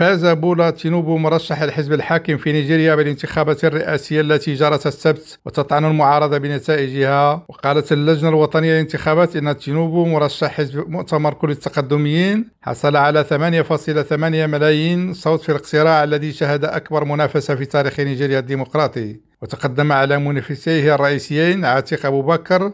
[0.00, 6.38] فاز بولا تينوبو مرشح الحزب الحاكم في نيجيريا بالانتخابات الرئاسية التي جرت السبت وتطعن المعارضة
[6.38, 7.44] بنتائجها.
[7.48, 14.12] وقالت اللجنة الوطنية للانتخابات إن تينوبو مرشح حزب مؤتمر كل التقدميين حصل على 8.8
[14.46, 19.20] ملايين صوت في الاقتراع الذي شهد أكبر منافسة في تاريخ نيجيريا الديمقراطي.
[19.42, 22.72] وتقدم على منافسيه الرئيسيين عاتق أبو بكر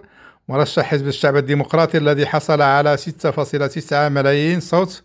[0.48, 5.02] مرشح حزب الشعب الديمقراطي الذي حصل على 6.9 ملايين صوت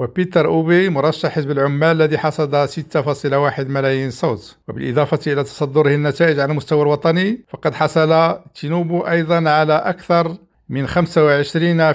[0.00, 4.56] وبيتر أوبي مرشح حزب العمال الذي حصد 6.1 ملايين صوت.
[4.68, 10.36] وبالإضافة إلى تصدره النتائج على المستوى الوطني فقد حصل تينوبو أيضا على أكثر
[10.68, 10.94] من 25%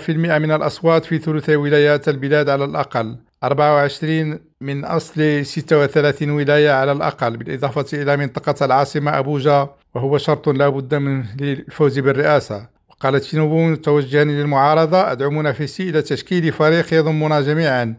[0.09, 3.17] من الأصوات في ثلثي ولايات البلاد على الأقل.
[3.43, 7.37] 24 من أصل 36 ولاية على الأقل.
[7.37, 12.74] بالإضافة إلى منطقة العاصمة أبوجا وهو شرط لا بد من للفوز بالرئاسة.
[12.99, 17.95] قالت تينوبو متوجها للمعارضة أدعو منافسي إلى تشكيل فريق يضمنا جميعا.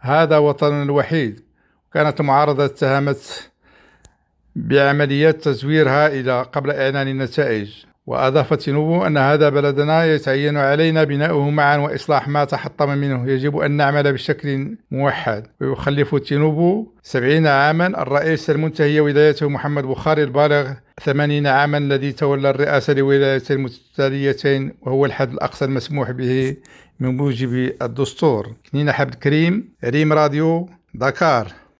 [0.00, 1.40] هذا وطننا الوحيد.
[1.94, 3.50] كانت المعارضة اتهمت
[4.56, 7.70] بعمليات تزوير هائلة قبل إعلان النتائج.
[8.06, 13.30] وأضافت تينوبو أن هذا بلدنا يتعين علينا بناؤه معا وإصلاح ما تحطم منه.
[13.30, 15.46] يجب أن نعمل بشكل موحد.
[15.60, 20.72] ويخلف تينوبو سبعين عاما الرئيس المنتهي ولايته محمد بخاري البالغ
[21.04, 26.56] ثمانين عاما الذي تولى الرئاسة لولايتين متتاليتين وهو الحد الأقصى المسموح به
[27.00, 28.54] من موجب الدستور.
[28.72, 31.52] كنينة حبد كريم ريم راديو دكار